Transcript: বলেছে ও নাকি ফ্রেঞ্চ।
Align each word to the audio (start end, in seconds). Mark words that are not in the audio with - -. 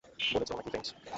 বলেছে 0.31 0.51
ও 0.51 0.57
নাকি 0.57 0.69
ফ্রেঞ্চ। 0.71 0.87